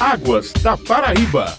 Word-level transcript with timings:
Águas 0.00 0.52
da 0.62 0.76
Paraíba. 0.76 1.58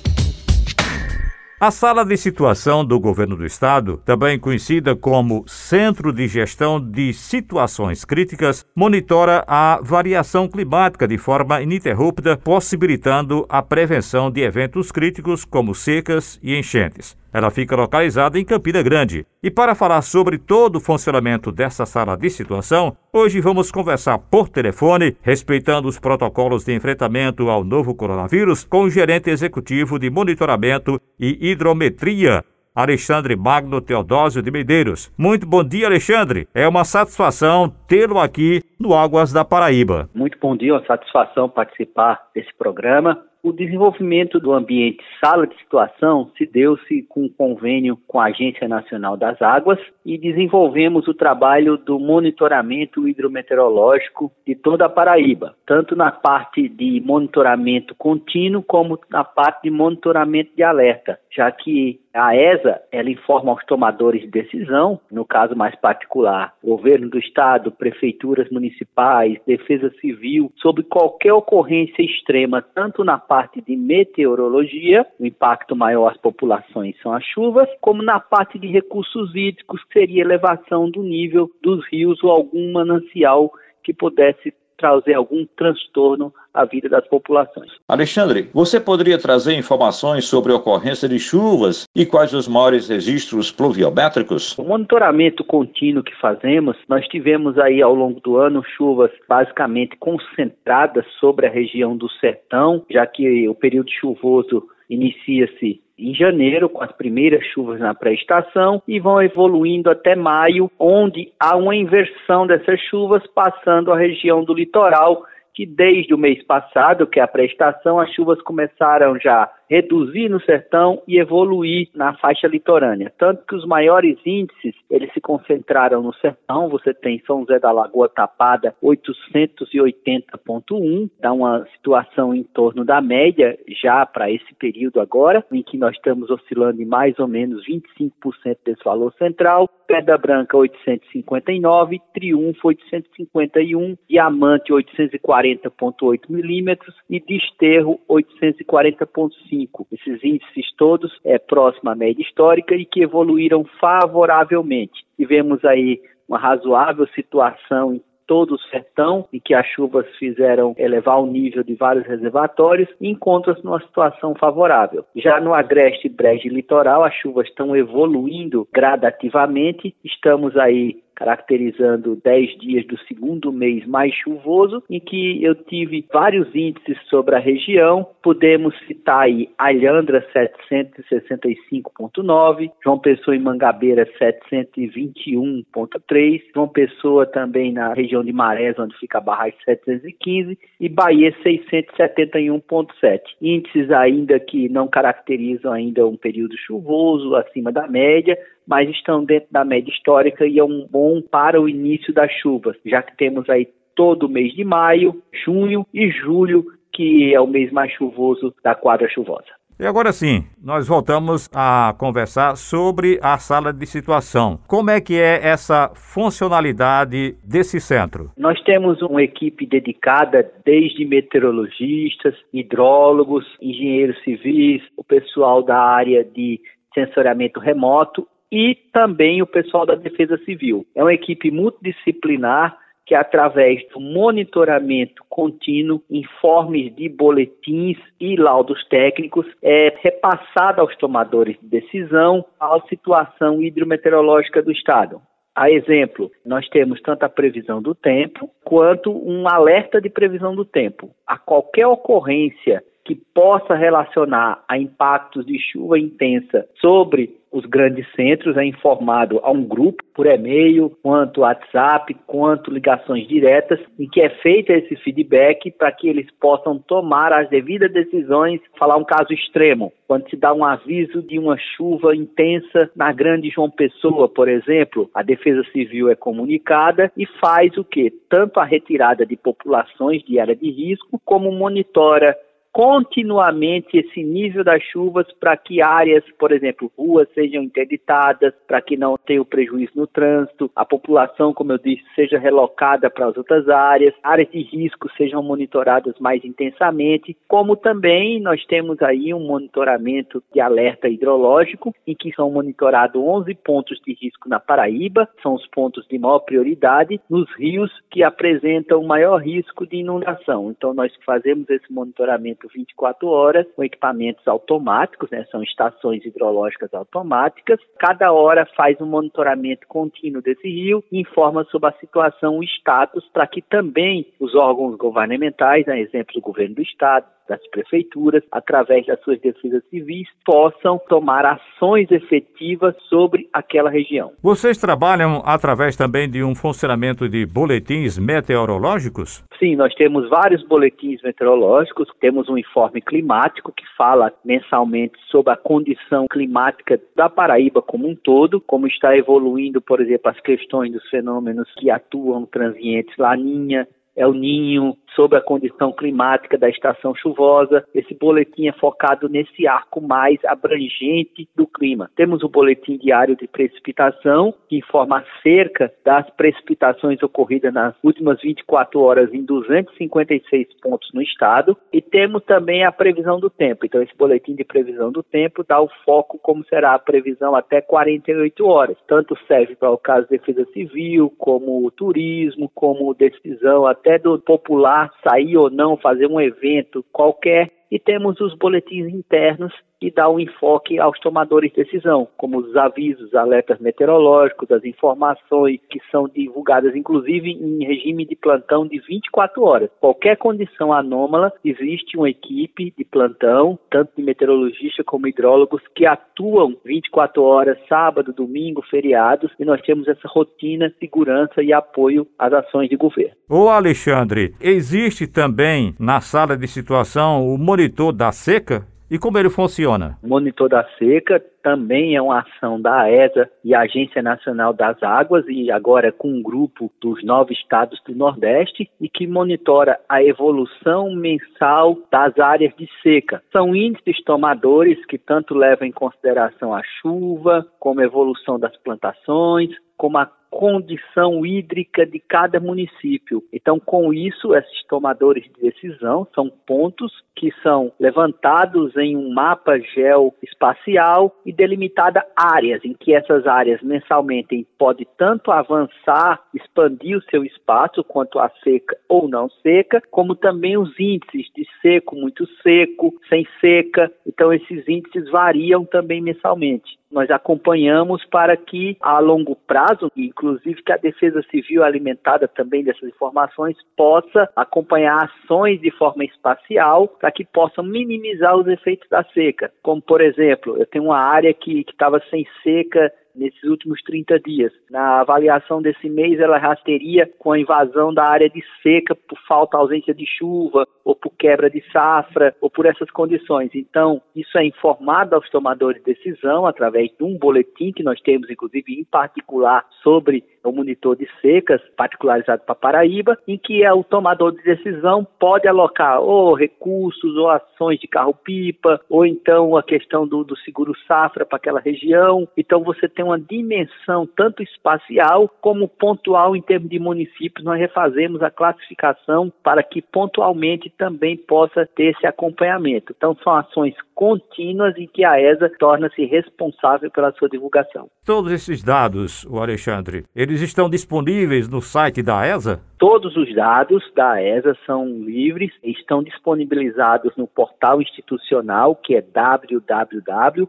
A 1.59 1.72
Sala 1.72 2.06
de 2.06 2.15
Situação 2.15 2.85
do 2.85 2.98
Governo 2.98 3.35
do 3.35 3.46
Estado, 3.46 4.01
também 4.05 4.39
conhecida 4.39 4.96
como 4.96 5.43
Centro 5.46 6.13
de 6.13 6.25
Gestão 6.25 6.79
de 6.79 7.12
Situações 7.12 8.05
Críticas, 8.05 8.65
monitora 8.73 9.44
a 9.46 9.81
variação 9.83 10.47
climática 10.47 11.05
de 11.05 11.17
forma 11.17 11.62
ininterrupta, 11.62 12.38
possibilitando 12.38 13.45
a 13.49 13.61
prevenção 13.61 14.31
de 14.31 14.39
eventos 14.39 14.89
críticos 14.89 15.43
como 15.43 15.75
secas 15.75 16.39
e 16.41 16.57
enchentes. 16.57 17.17
Ela 17.34 17.50
fica 17.50 17.75
localizada 17.75 18.39
em 18.39 18.45
Campina 18.45 18.82
Grande. 18.82 19.25
E 19.41 19.52
para 19.52 19.75
falar 19.75 20.02
sobre 20.02 20.38
todo 20.38 20.77
o 20.77 20.80
funcionamento 20.80 21.52
dessa 21.52 21.86
sala 21.86 22.16
de 22.16 22.30
situação, 22.30 22.95
hoje 23.13 23.39
vamos 23.39 23.71
conversar 23.71 24.18
por 24.18 24.50
telefone, 24.50 25.16
respeitando 25.21 25.88
os 25.88 26.00
protocolos 26.00 26.66
de 26.66 26.73
enfrentamento 26.73 27.50
ao 27.50 27.63
novo 27.63 27.94
coronavírus, 27.95 28.63
com 28.63 28.84
o 28.84 28.89
gerente 28.89 29.30
executivo 29.30 30.00
de 30.00 30.09
monitoramento 30.09 31.00
e 31.20 31.52
hidrometria, 31.52 32.44
Alexandre 32.73 33.36
Magno 33.36 33.81
Teodósio 33.81 34.41
de 34.41 34.50
Medeiros. 34.50 35.11
Muito 35.17 35.45
bom 35.45 35.64
dia, 35.64 35.88
Alexandre. 35.88 36.48
É 36.53 36.67
uma 36.67 36.86
satisfação 36.86 37.70
tê-lo 37.88 38.20
aqui 38.20 38.61
no 38.80 38.94
Águas 38.94 39.34
da 39.34 39.44
Paraíba. 39.44 40.09
Muito 40.14 40.38
bom 40.39 40.55
dia, 40.55 40.73
uma 40.73 40.86
satisfação 40.86 41.50
participar 41.50 42.22
desse 42.34 42.53
programa. 42.58 43.28
O 43.41 43.53
desenvolvimento 43.53 44.38
do 44.38 44.52
ambiente 44.52 45.02
sala 45.23 45.47
de 45.47 45.57
situação 45.59 46.30
se 46.38 46.45
deu-se 46.45 47.03
com 47.03 47.23
um 47.23 47.30
convênio 47.30 47.97
com 48.05 48.20
a 48.20 48.25
Agência 48.25 48.67
Nacional 48.67 49.16
das 49.16 49.41
Águas 49.41 49.80
e 50.05 50.17
desenvolvemos 50.17 51.07
o 51.07 51.13
trabalho 51.13 51.77
do 51.77 51.97
monitoramento 51.97 53.07
hidrometeorológico 53.07 54.30
de 54.45 54.55
toda 54.55 54.88
a 54.88 54.89
Paraíba, 54.89 55.55
tanto 55.66 55.95
na 55.95 56.11
parte 56.11 56.67
de 56.67 57.02
monitoramento 57.05 57.95
contínuo 57.95 58.61
como 58.61 58.99
na 59.09 59.23
parte 59.23 59.63
de 59.63 59.69
monitoramento 59.69 60.52
de 60.53 60.61
alerta, 60.61 61.17
já 61.31 61.49
que 61.49 62.02
a 62.14 62.36
ESA, 62.36 62.81
ela 62.92 63.09
informa 63.09 63.52
aos 63.52 63.64
tomadores 63.66 64.21
de 64.21 64.27
decisão, 64.27 64.99
no 65.11 65.23
caso 65.23 65.55
mais 65.55 65.75
particular, 65.75 66.53
governo 66.64 67.08
do 67.09 67.19
estado, 67.19 67.71
prefeituras 67.71 68.49
municipais, 68.49 69.39
defesa 69.45 69.92
civil, 70.02 70.52
sobre 70.58 70.83
qualquer 70.83 71.33
ocorrência 71.33 72.02
extrema, 72.02 72.61
tanto 72.61 73.03
na 73.03 73.17
parte 73.30 73.61
de 73.61 73.75
meteorologia, 73.75 75.05
o 75.19 75.25
impacto 75.25 75.75
maior 75.75 76.08
às 76.08 76.17
populações 76.17 76.99
são 76.99 77.13
as 77.13 77.23
chuvas, 77.23 77.69
como 77.80 78.02
na 78.02 78.19
parte 78.19 78.58
de 78.58 78.66
recursos 78.66 79.36
hídricos, 79.36 79.83
que 79.83 79.99
seria 79.99 80.23
elevação 80.23 80.89
do 80.89 81.03
nível 81.03 81.47
dos 81.61 81.86
rios 81.91 82.23
ou 82.23 82.31
algum 82.31 82.71
manancial 82.71 83.52
que 83.83 83.94
pudesse 83.94 84.52
trazer 84.80 85.13
algum 85.13 85.45
transtorno 85.58 86.33
à 86.53 86.66
vida 86.66 86.89
das 86.89 87.08
populações. 87.08 87.69
Alexandre, 87.88 88.49
você 88.53 88.80
poderia 88.80 89.17
trazer 89.17 89.53
informações 89.53 90.25
sobre 90.25 90.52
a 90.52 90.55
ocorrência 90.55 91.08
de 91.08 91.19
chuvas 91.19 91.83
e 91.95 92.05
quais 92.05 92.33
os 92.33 92.47
maiores 92.47 92.89
registros 92.89 93.52
pluviométricos? 93.52 94.58
O 94.58 94.63
monitoramento 94.63 95.44
contínuo 95.44 96.03
que 96.03 96.16
fazemos, 96.19 96.77
nós 96.88 97.05
tivemos 97.08 97.58
aí 97.59 97.81
ao 97.81 97.94
longo 97.94 98.19
do 98.21 98.38
ano 98.38 98.63
chuvas 98.75 99.11
basicamente 99.27 99.95
concentradas 99.97 101.05
sobre 101.19 101.45
a 101.45 101.49
região 101.49 101.95
do 101.95 102.09
sertão, 102.14 102.83
já 102.89 103.05
que 103.05 103.47
o 103.47 103.53
período 103.53 103.91
chuvoso 103.91 104.64
inicia-se 104.90 105.82
em 105.98 106.14
janeiro, 106.16 106.70
com 106.70 106.82
as 106.82 106.92
primeiras 106.94 107.45
chuvas 107.48 107.80
na 107.80 107.94
pré-estação, 107.94 108.82
e 108.88 109.00
vão 109.00 109.22
evoluindo 109.22 109.90
até 109.90 110.16
maio, 110.16 110.72
onde 110.80 111.32
há 111.40 111.56
uma 111.58 111.76
inversão 111.76 112.48
dessas 112.48 112.80
chuvas, 112.90 113.22
passando 113.28 113.92
a 113.92 113.98
região 113.98 114.44
do 114.44 114.54
litoral, 114.54 115.26
que 115.54 115.66
desde 115.66 116.14
o 116.14 116.17
mês 116.17 116.42
passado, 116.44 117.06
que 117.06 117.20
é 117.20 117.23
a 117.23 117.28
pré-estação, 117.28 118.00
as 118.00 118.10
chuvas 118.14 118.42
começaram 118.42 119.20
já 119.20 119.52
reduzir 119.70 120.30
no 120.30 120.42
sertão 120.42 121.02
e 121.08 121.20
evoluir 121.20 121.89
na 121.94 122.16
faixa 122.16 122.48
litorânea. 122.48 123.14
Tanto 123.17 123.45
que 123.45 123.56
os 123.56 123.66
maiores 123.66 124.17
índices, 124.26 124.73
eles 124.89 125.14
se 125.14 125.21
concentraram 125.21 126.02
no 126.02 126.14
sertão, 126.16 126.67
você 126.70 126.92
tem 126.93 127.21
São 127.26 127.42
José 127.42 127.60
da 127.60 127.71
Lagoa 127.71 128.10
Tapada 128.10 128.76
880.1, 128.82 131.10
dá 131.20 131.32
uma 131.32 131.68
situação 131.76 132.34
em 132.34 132.42
torno 132.44 132.84
da 132.84 133.00
média 133.00 133.56
já 133.82 134.06
para 134.06 134.30
esse 134.32 134.54
período 134.56 135.00
agora, 135.00 135.46
em 135.52 135.62
que 135.62 135.78
nós 135.78 135.96
estamos 135.96 136.30
oscilando 136.30 136.82
em 136.82 136.86
mais 136.86 137.20
ou 137.20 137.28
menos 137.28 137.66
25% 137.66 138.58
desse 138.66 138.84
valor 138.84 139.14
central, 139.14 139.70
Pedra 139.88 140.18
Branca 140.18 140.56
859, 140.56 142.00
Triunfo 142.14 142.68
851, 142.68 143.98
Diamante 144.08 144.72
840.8 144.72 146.30
milímetros. 146.30 146.94
E 147.10 147.20
Desterro 147.20 148.00
840.5 148.08 149.59
esses 149.92 150.24
índices 150.24 150.72
todos 150.78 151.12
é 151.25 151.40
próximo 151.40 151.90
à 151.90 151.96
média 151.96 152.22
histórica 152.22 152.75
e 152.75 152.86
que 152.86 153.02
evoluíram 153.02 153.66
favoravelmente. 153.80 155.03
Tivemos 155.18 155.66
aí 155.66 156.00
uma 156.28 156.38
razoável 156.38 157.08
situação 157.08 157.96
em 157.96 158.02
todo 158.30 158.53
o 158.53 158.59
sertão, 158.69 159.28
em 159.34 159.40
que 159.40 159.56
as 159.56 159.66
chuvas 159.66 160.06
fizeram 160.19 160.75
elevar 160.78 161.19
o 161.19 161.25
nível 161.25 161.64
de 161.64 161.74
vários 161.74 162.06
reservatórios, 162.06 162.88
encontra-se 163.02 163.66
numa 163.66 163.81
situação 163.81 164.36
favorável. 164.36 165.03
Já 165.16 165.42
no 165.42 165.52
agreste 165.52 166.08
brejo 166.08 166.48
litoral, 166.48 167.03
as 167.03 167.16
chuvas 167.16 167.48
estão 167.48 167.75
evoluindo 167.75 168.68
gradativamente, 168.72 169.96
estamos 170.06 170.56
aí 170.56 171.02
caracterizando 171.19 172.19
10 172.24 172.57
dias 172.59 172.88
do 172.88 172.97
segundo 173.00 173.52
mês 173.52 173.85
mais 173.85 174.16
chuvoso, 174.16 174.81
em 174.90 175.02
que 175.02 175.44
eu 175.44 175.53
tive 175.53 176.06
vários 176.12 176.47
índices 176.56 176.97
sobre 177.09 177.35
a 177.35 177.40
região. 177.40 178.07
Podemos 178.24 178.74
citar 178.88 179.24
aí 179.24 179.50
Alhandra 179.57 180.25
765.9, 180.34 182.72
João 182.81 182.97
Pessoa 182.97 183.35
em 183.35 183.40
Mangabeira 183.40 184.07
721.3, 184.18 186.41
João 186.56 186.69
Pessoa 186.69 187.25
também 187.25 187.74
na 187.74 187.94
região 187.94 188.24
de 188.24 188.31
Marés, 188.31 188.80
onde 188.80 188.97
fica 188.97 189.18
a 189.18 189.22
barragem 189.22 189.59
715, 189.66 190.57
e 190.80 190.88
Bahia 190.88 191.36
671.7. 191.44 193.19
Índices 193.41 193.91
ainda 193.91 194.40
que 194.40 194.69
não 194.69 194.88
caracterizam 194.88 195.74
ainda 195.74 196.07
um 196.07 196.16
período 196.16 196.56
chuvoso 196.57 197.36
acima 197.36 197.74
da 197.74 197.90
média, 197.90 198.38
mas 198.69 198.88
estão 198.91 199.25
dentro 199.25 199.50
da 199.52 199.66
média 199.66 199.91
histórica 199.91 200.46
e 200.46 200.59
é 200.59 200.63
um 200.63 200.88
bom 200.90 201.24
para 201.24 201.59
o 201.59 201.68
início 201.68 202.13
das 202.13 202.31
chuvas, 202.34 202.78
já 202.85 203.02
que 203.02 203.18
temos 203.18 203.50
aí 203.50 203.68
todo 203.96 204.28
o 204.28 204.30
mês 204.30 204.53
de 204.53 204.63
maio, 204.63 205.24
junho 205.44 205.88
e 205.91 206.12
julho, 206.12 206.63
que 206.94 207.34
é 207.34 207.41
o 207.41 207.47
mês 207.47 207.72
mais 207.72 207.91
chuvoso 207.91 208.53
da 208.63 208.75
quadra 208.75 209.09
chuvosa. 209.09 209.47
E 209.80 209.85
agora 209.88 210.12
sim, 210.12 210.44
nós 210.62 210.88
voltamos 210.88 211.50
a 211.56 211.96
conversar 211.97 212.56
sobre 212.57 213.18
a 213.24 213.40
sala 213.40 213.74
de 213.74 213.85
situação. 213.88 214.59
Como 214.68 214.91
é 214.91 215.01
que 215.01 215.16
é 215.16 215.40
essa 215.41 215.90
funcionalidade 215.96 217.38
desse 217.44 217.80
centro? 217.80 218.30
Nós 218.38 218.62
temos 218.63 219.01
uma 219.01 219.24
equipe 219.24 219.66
dedicada 219.66 220.51
desde 220.63 221.06
meteorologistas, 221.06 222.36
hidrólogos, 222.53 223.46
engenheiros 223.62 224.22
civis, 224.24 224.84
o 224.96 225.03
pessoal 225.03 225.63
da 225.63 225.78
área 225.78 226.24
de 226.24 226.59
sensoriamento 226.94 227.59
remoto 227.59 228.28
e 228.52 228.76
também 228.92 229.42
o 229.42 229.48
pessoal 229.48 229.86
da 229.86 229.96
Defesa 229.96 230.38
Civil. 230.46 230.86
É 230.96 231.04
uma 231.04 231.14
equipe 231.14 231.52
multidisciplinar 231.52 232.78
que, 233.06 233.16
através 233.16 233.82
do 233.90 234.00
monitoramento 234.00 235.24
contínuo, 235.28 236.04
informes 236.10 236.96
de 236.96 237.10
boletins 237.10 237.98
e 238.20 238.36
laudos 238.36 238.86
técnicos, 238.88 239.48
é 239.64 239.96
repassada 240.02 240.82
aos 240.82 240.96
tomadores 240.98 241.58
de 241.60 241.68
decisão 241.68 242.46
a 242.60 242.80
situação 242.88 243.64
hidrometeorológica 243.64 244.62
do 244.62 244.72
Estado. 244.72 245.20
A 245.56 245.72
exemplo, 245.72 246.31
nós 246.46 246.70
temos 246.70 247.02
tanto 247.02 247.24
a 247.24 247.30
previsão 247.30 247.81
do 247.81 247.96
tempo 247.96 248.50
quanto 248.64 249.12
um 249.12 249.50
alerta 249.50 250.00
de 250.00 250.10
previsão 250.10 250.56
do 250.56 250.64
tempo. 250.64 251.10
A 251.26 251.38
qualquer 251.38 251.88
ocorrência 251.88 252.84
que 253.04 253.16
possa 253.16 253.74
relacionar 253.74 254.63
a 254.69 254.78
impactos 254.78 255.44
de 255.48 255.57
chuva 255.60 255.98
intensa 255.98 256.68
sobre 256.80 257.38
os 257.51 257.66
grandes 257.66 258.06
centros 258.16 258.57
é 258.57 258.63
informado 258.63 259.40
a 259.44 259.51
um 259.51 259.63
grupo 259.63 260.04
por 260.13 260.28
e-mail, 260.28 260.96
quanto 261.01 261.42
WhatsApp, 261.42 262.13
quanto 262.28 262.72
ligações 262.72 263.28
diretas, 263.28 263.80
em 263.98 264.07
que 264.07 264.22
é 264.22 264.30
feito 264.30 264.72
esse 264.72 264.96
feedback 264.98 265.72
para 265.72 265.92
que 265.92 266.07
eles 266.07 266.28
possam 266.40 266.78
tomar 266.78 267.34
as 267.34 267.50
devidas 267.50 267.92
decisões. 267.92 268.62
Falar 268.78 268.98
um 268.98 269.04
caso 269.04 269.34
extremo, 269.34 269.92
quando 270.07 270.30
se 270.30 270.36
dá 270.36 270.54
um 270.54 270.63
aviso 270.63 271.22
de 271.22 271.40
uma 271.40 271.57
chuva 271.57 272.16
intensa 272.16 272.90
na 272.96 273.12
Grande 273.12 273.50
João 273.50 273.69
Pessoa, 273.69 274.28
por 274.28 274.48
exemplo, 274.48 275.10
a 275.13 275.24
Defesa 275.24 275.63
Civil 275.72 276.10
é 276.10 276.16
comunicada 276.16 277.12
e 277.18 277.25
faz 277.40 277.78
o 277.78 277.84
que? 277.84 278.12
Tanto 278.30 278.60
a 278.60 278.66
retirada 278.66 279.25
de 279.25 279.36
populações 279.36 280.24
de 280.24 280.40
área 280.40 280.56
de 280.56 280.69
risco, 280.69 281.19
como 281.25 281.51
monitora 281.51 282.36
continuamente 282.71 283.98
esse 283.98 284.24
nível 284.24 284.63
das 284.63 284.81
chuvas 284.83 285.25
para 285.39 285.57
que 285.57 285.81
áreas, 285.81 286.24
por 286.38 286.51
exemplo, 286.51 286.92
ruas 286.98 287.27
sejam 287.33 287.63
interditadas, 287.63 288.54
para 288.68 288.81
que 288.81 288.95
não 288.95 289.18
tenha 289.18 289.42
o 289.42 289.45
prejuízo 289.45 289.92
no 289.95 290.07
trânsito, 290.07 290.71
a 290.75 290.86
população, 290.86 291.54
como 291.54 291.71
eu 291.71 291.77
disse, 291.77 292.04
seja 292.16 292.38
relocada 292.38 293.10
para 293.10 293.27
as 293.27 293.38
outras 293.38 293.68
áreas, 293.69 294.13
áreas 294.24 294.50
de 294.51 294.62
risco 294.62 295.10
sejam 295.18 295.42
monitoradas 295.42 296.18
mais 296.19 296.44
intensamente, 296.45 297.36
como 297.48 297.75
também 297.75 298.39
nós 298.39 298.63
temos 298.66 299.01
aí 299.01 299.33
um 299.33 299.45
monitoramento 299.45 300.44
de 300.54 300.60
alerta 300.60 301.10
hidrológico, 301.10 301.94
em 302.06 302.15
que 302.15 302.33
são 302.33 302.51
monitorados 302.51 303.22
11 303.22 303.54
pontos 303.56 304.00
de 304.06 304.13
risco 304.13 304.48
na 304.48 304.60
Paraíba, 304.60 305.27
são 305.42 305.54
os 305.54 305.65
pontos 305.68 306.06
de 306.07 306.18
maior 306.18 306.39
prioridade, 306.39 307.19
nos 307.30 307.50
rios 307.57 307.92
que 308.10 308.24
apresentam 308.24 309.04
maior 309.04 309.38
risco 309.38 309.86
de 309.86 309.98
inundação. 309.98 310.72
Então, 310.72 310.94
nós 310.94 311.12
fazemos 311.25 311.69
esse 311.69 311.92
monitoramento 311.92 312.59
24 312.68 313.28
horas 313.28 313.66
com 313.76 313.84
equipamentos 313.84 314.48
automáticos, 314.48 315.30
né? 315.30 315.46
São 315.52 315.64
estações 315.64 316.26
hidrológicas 316.26 316.94
automáticas. 316.94 317.80
Cada 317.98 318.32
hora 318.32 318.68
faz 318.76 319.00
um 319.00 319.06
monitoramento 319.06 319.88
contínuo 319.88 320.42
desse 320.42 320.68
rio 320.68 321.04
e 321.12 321.22
informa 321.22 321.64
sobre 321.66 321.90
a 321.90 322.00
situação, 322.00 322.58
o 322.58 322.64
status, 322.64 323.28
para 323.32 323.48
que 323.48 323.62
também 323.62 324.28
os 324.40 324.56
órgãos 324.56 324.98
governamentais, 324.98 325.86
né? 325.86 326.00
exemplo 326.00 326.34
do 326.34 326.42
governo 326.42 326.76
do 326.76 326.82
estado, 326.82 327.26
das 327.50 327.60
prefeituras, 327.69 328.44
através 328.51 329.06
das 329.07 329.19
suas 329.22 329.42
defesas 329.42 329.84
civis, 329.90 330.28
possam 330.46 331.00
tomar 331.10 331.46
ações 331.46 332.10
efetivas 332.12 332.96
sobre 333.10 333.50
aquela 333.51 333.90
região. 333.90 334.31
Vocês 334.42 334.78
trabalham 334.78 335.42
através 335.44 335.98
também 335.98 336.30
de 336.30 336.44
um 336.44 336.54
funcionamento 336.54 337.28
de 337.28 337.46
boletins 337.46 338.18
meteorológicos? 338.19 339.44
Sim, 339.57 339.75
nós 339.75 339.94
temos 339.96 340.30
vários 340.30 340.63
boletins 340.63 341.22
meteorológicos, 341.24 342.07
temos 342.19 342.48
um 342.48 342.57
informe 342.57 343.01
climático 343.01 343.74
que 343.74 343.84
fala 343.98 344.31
mensalmente 344.46 345.18
sobre 345.30 345.51
a 345.51 345.57
condição 345.57 346.28
climática 346.30 347.00
da 347.16 347.28
Paraíba 347.30 347.81
como 347.81 348.07
um 348.07 348.16
todo, 348.16 348.62
como 348.62 348.88
está 348.88 349.18
evoluindo, 349.18 349.81
por 349.81 350.00
exemplo, 350.00 350.31
as 350.31 350.40
questões 350.40 350.92
dos 350.92 351.07
fenômenos 351.10 351.68
que 351.78 351.90
atuam 351.90 352.46
transientes 352.46 353.16
Laninha, 353.18 353.88
El 354.16 354.34
Ninho, 354.34 354.98
sobre 355.16 355.38
a 355.38 355.42
condição 355.42 355.92
climática 355.92 356.58
da 356.58 356.70
estação 356.70 357.16
chuvosa. 357.16 357.86
Esse 357.94 358.14
boletim 358.14 358.68
é 358.68 358.74
focado 358.74 359.30
nesse 359.30 359.68
arco 359.68 360.02
mais 360.02 360.38
abrangente 360.46 361.48
do 361.56 361.68
clima. 361.68 362.10
Temos 362.16 362.44
o 362.44 362.50
boletim 362.50 362.98
diário 362.98 363.36
de 363.36 363.48
precipitação, 363.48 364.54
que 364.68 364.78
informa 364.78 365.20
acerca 365.20 365.92
das 366.04 366.30
precipitações 366.32 367.22
ocorridas 367.24 367.74
nas 367.74 367.96
últimas 368.04 368.42
24 368.42 369.00
horas 369.00 369.34
em 369.34 369.44
256 369.44 370.68
pontos 370.82 371.10
no 371.14 371.22
estado. 371.22 371.78
E 371.92 372.02
temos 372.02 372.44
também 372.44 372.84
a 372.84 372.92
previsão 372.92 373.40
do 373.40 373.50
tempo. 373.50 373.86
Então, 373.86 374.02
esse 374.02 374.16
boletim 374.18 374.56
de 374.56 374.64
previsão 374.64 375.12
do 375.12 375.24
tempo 375.24 375.64
dá 375.68 375.82
o 375.82 375.90
foco 376.06 376.40
como 376.42 376.66
será 376.66 376.94
a 376.94 377.00
previsão 377.00 377.56
até 377.56 377.82
48 377.82 378.66
horas. 378.66 378.98
Tanto 379.08 379.38
serve 379.48 379.76
para 379.76 379.92
o 379.92 379.98
caso 379.98 380.28
de 380.28 380.38
defesa 380.38 380.66
civil, 380.74 381.34
como 381.38 381.90
turismo, 381.92 382.70
como 382.74 383.14
decisão 383.14 383.86
até 383.86 384.18
do 384.18 384.40
popular 384.40 384.99
sair 385.24 385.56
ou 385.56 385.69
não, 385.69 385.96
fazer 385.98 386.28
um 386.28 386.42
evento 386.42 387.06
qualquer, 387.12 387.72
e 387.91 388.00
temos 388.00 388.39
os 388.39 388.53
boletins 388.56 389.13
internos 389.13 389.74
que 390.00 390.12
dá 390.12 390.30
um 390.30 390.39
enfoque 390.39 390.97
aos 390.97 391.19
tomadores 391.19 391.71
de 391.71 391.83
decisão, 391.83 392.27
como 392.38 392.59
os 392.59 392.75
avisos, 392.75 393.36
alertas 393.36 393.80
meteorológicos, 393.80 394.71
as 394.71 394.83
informações 394.86 395.80
que 395.89 396.00
são 396.09 396.27
divulgadas, 396.30 396.95
inclusive 396.95 397.51
em 397.51 397.86
regime 397.86 398.25
de 398.25 398.36
plantão 398.36 398.88
de 398.88 399.00
24 399.00 399.62
horas. 399.63 399.89
Qualquer 400.00 400.38
condição 400.38 400.94
anômala, 400.94 401.51
existe 401.65 402.18
uma 402.18 402.30
equipe 402.30 402.94
de 402.97 403.03
plantão, 403.03 403.77
tanto 403.91 404.12
de 404.15 404.24
meteorologistas 404.24 405.06
como 405.06 405.27
hidrólogos, 405.27 405.81
que 405.94 406.06
atuam 406.06 406.77
24 406.86 407.44
horas, 407.44 407.77
sábado, 407.89 408.31
domingo, 408.31 408.81
feriados, 408.89 409.51
e 409.59 409.65
nós 409.65 409.81
temos 409.81 410.07
essa 410.07 410.27
rotina, 410.27 410.94
segurança 411.00 411.62
e 411.62 411.74
apoio 411.74 412.25
às 412.38 412.53
ações 412.53 412.89
de 412.89 412.95
governo. 412.95 413.33
Ô 413.50 413.68
Alexandre, 413.68 414.53
existe 414.62 415.27
também 415.27 415.94
na 416.00 416.21
sala 416.21 416.56
de 416.56 416.68
situação 416.68 417.45
o 417.45 417.57
monitor 417.80 418.12
da 418.12 418.31
seca? 418.34 418.86
E 419.10 419.18
como 419.18 419.38
ele 419.40 419.50
funciona? 419.50 420.18
Monitor 420.22 420.68
da 420.68 420.86
seca 421.00 421.42
também 421.69 422.16
é 422.16 422.21
uma 422.21 422.39
ação 422.39 422.81
da 422.81 423.01
AESA 423.01 423.48
e 423.63 423.75
Agência 423.75 424.24
Nacional 424.24 424.74
das 424.74 425.04
Águas, 425.04 425.45
e 425.48 425.69
agora 425.69 426.12
com 426.12 426.27
um 426.27 426.42
grupo 426.42 426.92
dos 427.00 427.24
nove 427.24 427.54
estados 427.54 428.01
do 428.07 428.16
Nordeste, 428.16 428.89
e 429.00 429.07
que 429.07 429.27
monitora 429.27 430.00
a 430.10 430.24
evolução 430.24 431.13
mensal 431.13 431.95
das 432.12 432.39
áreas 432.39 432.74
de 432.75 432.89
seca. 433.04 433.44
São 433.51 433.75
índices 433.75 434.19
tomadores 434.24 434.98
que 435.06 435.19
tanto 435.19 435.54
levam 435.54 435.88
em 435.88 435.92
consideração 435.92 436.74
a 436.74 436.81
chuva, 437.00 437.68
como 437.80 438.01
a 438.01 438.06
evolução 438.06 438.60
das 438.60 438.75
plantações, 438.77 439.69
como 439.95 440.18
a 440.18 440.25
condição 440.50 441.45
hídrica 441.45 442.06
de 442.06 442.19
cada 442.19 442.60
município. 442.60 443.44
Então, 443.54 443.80
com 443.80 444.13
isso, 444.13 444.56
esses 444.56 444.83
tomadores 444.88 445.44
de 445.44 445.62
decisão 445.62 446.27
são 446.33 446.50
pontos 446.50 447.12
que 447.36 447.51
são 447.62 447.92
levantados 448.00 448.95
em 448.98 449.15
um 449.15 449.31
mapa 449.31 449.80
geoespacial 449.80 451.36
e 451.45 451.54
delimitada 451.60 452.26
áreas 452.38 452.80
em 452.86 452.94
que 452.94 453.14
essas 453.14 453.46
áreas 453.46 453.82
mensalmente 453.82 454.66
pode 454.78 455.06
tanto 455.18 455.52
avançar, 455.52 456.42
expandir 456.54 457.18
o 457.18 457.24
seu 457.24 457.44
espaço 457.44 458.02
quanto 458.02 458.40
a 458.40 458.50
seca 458.64 458.98
ou 459.10 459.28
não 459.28 459.50
seca, 459.62 460.02
como 460.10 460.36
também 460.36 460.78
os 460.78 460.98
índices 460.98 461.52
de 461.54 461.68
seco, 461.82 462.16
muito 462.16 462.48
seco, 462.64 463.14
sem 463.28 463.46
seca. 463.60 464.10
Então, 464.26 464.54
esses 464.54 464.88
índices 464.88 465.30
variam 465.30 465.84
também 465.84 466.22
mensalmente 466.22 466.98
nós 467.12 467.30
acompanhamos 467.32 468.24
para 468.26 468.56
que 468.56 468.96
a 469.02 469.20
longo 469.20 469.56
prazo, 469.56 470.12
inclusive 470.16 470.84
que 470.84 470.92
a 470.92 470.98
Defesa 470.98 471.42
Civil 471.50 471.84
alimentada 471.84 472.48
também 472.48 472.84
dessas 472.84 473.10
informações 473.10 473.76
possa 473.98 474.50
acompanhar 474.56 475.24
ações 475.24 475.82
de 475.82 475.92
forma 475.92 476.24
espacial 476.24 477.08
para 477.08 477.32
que 477.32 477.44
possam 477.44 477.84
minimizar 477.84 478.56
os 478.56 478.68
efeitos 478.68 479.08
da 479.10 479.24
seca. 479.34 479.72
Como 479.82 480.02
por 480.02 480.22
exemplo, 480.22 480.78
eu 480.78 480.86
tenho 480.86 481.06
uma 481.06 481.20
área 481.20 481.54
que 481.54 481.86
estava 481.90 482.22
sem 482.30 482.46
seca 482.64 483.12
nesses 483.39 483.63
últimos 483.63 484.01
30 484.03 484.39
dias. 484.39 484.71
Na 484.89 485.21
avaliação 485.21 485.81
desse 485.81 486.09
mês, 486.09 486.39
ela 486.39 486.59
já 486.59 486.75
teria 486.75 487.25
com 487.39 487.53
a 487.53 487.59
invasão 487.59 488.13
da 488.13 488.25
área 488.25 488.50
de 488.50 488.63
seca 488.83 489.15
por 489.15 489.39
falta, 489.47 489.77
ausência 489.77 490.13
de 490.13 490.25
chuva, 490.25 490.88
ou 491.03 491.15
por 491.15 491.31
quebra 491.31 491.69
de 491.69 491.83
safra, 491.91 492.56
ou 492.62 492.69
por 492.69 492.86
essas 492.86 493.09
condições. 493.09 493.71
Então, 493.74 494.21
isso 494.36 494.57
é 494.57 494.65
informado 494.65 495.36
aos 495.36 495.50
tomadores 495.50 496.03
de 496.03 496.13
decisão 496.13 496.65
através 496.65 497.09
de 497.18 497.24
um 497.24 497.38
boletim 497.38 497.91
que 497.91 498.03
nós 498.03 498.19
temos, 498.21 498.50
inclusive, 498.50 498.94
em 498.94 499.03
particular, 499.03 499.86
sobre 500.04 500.44
o 500.63 500.72
monitor 500.72 501.16
de 501.16 501.28
secas, 501.42 501.81
particularizado 501.96 502.63
para 502.66 502.75
Paraíba, 502.75 503.38
em 503.48 503.57
que 503.57 503.84
é 503.84 503.94
o 503.94 504.04
tomador 504.04 504.51
de 504.51 504.62
decisão 504.63 505.25
pode 505.40 505.68
alocar 505.68 506.22
ou 506.22 506.54
recursos 506.54 507.36
ou 507.36 507.50
ações 507.50 508.00
de 508.00 508.07
carro-pipa, 508.07 509.00
ou 509.10 509.25
então 509.25 509.77
a 509.77 509.84
questão 509.84 510.27
do, 510.27 510.44
do 510.44 510.58
seguro 510.58 510.94
safra 511.08 511.46
para 511.46 511.58
aquela 511.58 511.79
região. 511.79 512.48
Então, 512.58 512.84
você 512.84 513.08
tem 513.08 513.24
uma 513.24 513.39
dimensão 513.39 514.27
tanto 514.36 514.62
espacial 514.62 515.50
como 515.62 515.88
pontual 515.88 516.56
em 516.56 516.62
termos 516.62 516.89
de 516.89 517.00
municípios. 517.00 517.65
Nós 517.65 517.79
refazemos 517.79 518.41
a 518.41 518.51
classificação 518.51 519.51
para 519.63 519.82
que 519.82 520.01
pontualmente 520.01 520.89
também 520.98 521.38
possa 521.38 521.86
ter 521.86 522.15
esse 522.15 522.27
acompanhamento. 522.27 523.13
Então, 523.15 523.36
são 523.44 523.53
ações 523.56 523.96
contínuas 524.20 524.98
em 524.98 525.08
que 525.08 525.24
a 525.24 525.40
ESA 525.40 525.72
torna-se 525.80 526.26
responsável 526.26 527.10
pela 527.10 527.32
sua 527.32 527.48
divulgação. 527.48 528.10
Todos 528.26 528.52
esses 528.52 528.84
dados, 528.84 529.46
o 529.46 529.62
Alexandre, 529.62 530.26
eles 530.36 530.60
estão 530.62 530.90
disponíveis 530.90 531.70
no 531.70 531.82
site 531.82 532.22
da 532.22 532.46
ESA? 532.46 532.82
Todos 532.98 533.38
os 533.38 533.56
dados 533.56 534.04
da 534.14 534.44
ESA 534.44 534.76
são 534.86 535.08
livres 535.08 535.72
e 535.82 535.92
estão 535.92 536.22
disponibilizados 536.22 537.32
no 537.38 537.48
portal 537.48 538.02
institucional 538.02 538.94
que 538.94 539.16
é 539.16 539.22
www 539.22 540.68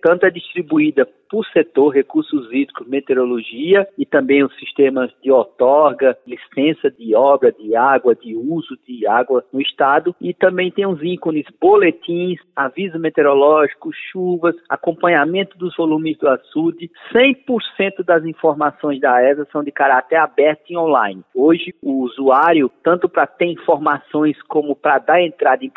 tanto 0.00 0.26
é 0.26 0.30
distribuída 0.30 1.06
por 1.32 1.46
setor, 1.46 1.88
recursos 1.88 2.46
hídricos, 2.52 2.86
meteorologia 2.86 3.88
e 3.96 4.04
também 4.04 4.44
os 4.44 4.54
sistemas 4.58 5.10
de 5.22 5.32
outorga, 5.32 6.14
licença 6.26 6.90
de 6.90 7.14
obra 7.14 7.50
de 7.50 7.74
água, 7.74 8.14
de 8.14 8.36
uso 8.36 8.76
de 8.86 9.06
água 9.06 9.42
no 9.50 9.58
estado 9.58 10.14
e 10.20 10.34
também 10.34 10.70
tem 10.70 10.86
os 10.86 11.02
ícones 11.02 11.46
boletins, 11.58 12.38
aviso 12.54 12.98
meteorológico, 12.98 13.90
chuvas, 14.12 14.54
acompanhamento 14.68 15.56
dos 15.56 15.74
volumes 15.74 16.18
do 16.18 16.28
açude. 16.28 16.90
100% 17.14 18.04
das 18.04 18.26
informações 18.26 19.00
da 19.00 19.22
ESA 19.22 19.48
são 19.50 19.64
de 19.64 19.72
caráter 19.72 20.16
aberto 20.16 20.64
e 20.68 20.76
online. 20.76 21.22
Hoje, 21.34 21.74
o 21.82 22.02
usuário, 22.02 22.70
tanto 22.84 23.08
para 23.08 23.26
ter 23.26 23.46
informações 23.46 24.36
como 24.42 24.76
para 24.76 24.98
dar 24.98 25.22
entrada 25.22 25.64
em 25.64 25.70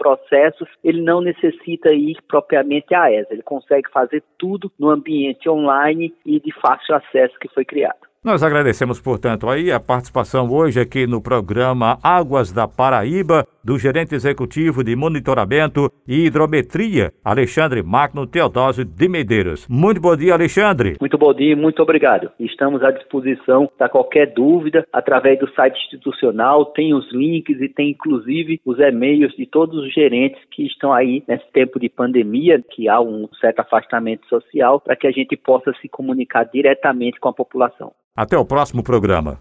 processos, 0.46 0.68
ele 0.84 1.02
não 1.02 1.22
necessita 1.22 1.92
ir 1.92 2.18
propriamente 2.28 2.94
à 2.94 3.12
ESA. 3.12 3.34
Ele 3.34 3.42
consegue 3.42 3.90
fazer 3.92 4.24
tudo 4.38 4.72
no 4.78 4.90
ambiente 4.90 5.50
online 5.50 6.14
e 6.26 6.40
de 6.40 6.52
fácil 6.60 6.96
acesso 6.96 7.38
que 7.40 7.50
foi 7.50 7.66
criado. 7.66 8.06
Nós 8.26 8.42
agradecemos, 8.42 9.00
portanto, 9.00 9.48
aí 9.48 9.72
a 9.72 9.80
participação 9.80 10.52
hoje 10.52 10.80
aqui 10.80 11.06
no 11.06 11.22
programa 11.22 12.00
Águas 12.02 12.52
da 12.52 12.68
Paraíba 12.68 13.46
do 13.64 13.78
gerente 13.78 14.16
executivo 14.16 14.84
de 14.84 14.96
monitoramento 14.96 15.92
e 16.08 16.26
hidrometria, 16.26 17.12
Alexandre 17.24 17.84
Magno 17.84 18.26
Teodósio 18.26 18.84
de 18.84 19.08
Medeiros. 19.08 19.68
Muito 19.68 20.02
bom 20.02 20.16
dia, 20.16 20.34
Alexandre. 20.34 20.96
Muito 21.00 21.20
bom 21.20 21.32
dia, 21.36 21.56
muito 21.56 21.84
obrigado. 21.84 22.32
Estamos 22.40 22.82
à 22.82 22.90
disposição 22.90 23.70
para 23.78 23.90
qualquer 23.90 24.34
dúvida 24.34 24.88
através 24.92 25.38
do 25.38 25.48
site 25.54 25.78
institucional, 25.86 26.66
tem 26.66 26.96
os 26.96 27.08
links 27.12 27.62
e 27.62 27.70
tem 27.70 27.92
inclusive 27.92 28.60
os 28.66 28.80
e-mails 28.80 29.36
de 29.36 29.46
todos 29.46 29.78
os 29.78 29.94
gerentes 29.94 30.42
que 30.50 30.66
estão 30.66 30.92
aí 30.92 31.24
nesse 31.28 31.46
tempo 31.54 31.80
de 31.80 31.90
pandemia, 31.90 32.60
que 32.72 32.90
há 32.90 33.00
um 33.00 33.30
certo 33.40 33.60
afastamento 33.60 34.28
social, 34.28 34.80
para 34.80 34.96
que 34.96 35.06
a 35.06 35.12
gente 35.12 35.38
possa 35.38 35.72
se 35.80 35.88
comunicar 35.88 36.46
diretamente 36.46 37.20
com 37.20 37.30
a 37.30 37.34
população. 37.34 37.94
Até 38.18 38.38
o 38.38 38.46
próximo 38.46 38.82
programa. 38.82 39.38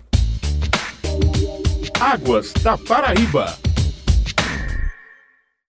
Águas 2.00 2.52
da 2.54 2.76
Paraíba. 2.76 3.56